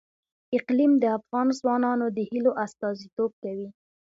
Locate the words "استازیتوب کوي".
2.65-3.67